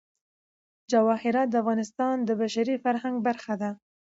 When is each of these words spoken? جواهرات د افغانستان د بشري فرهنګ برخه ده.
جواهرات 0.91 1.47
د 1.51 1.55
افغانستان 1.63 2.15
د 2.23 2.29
بشري 2.41 2.75
فرهنګ 2.83 3.15
برخه 3.27 3.53
ده. 3.61 3.71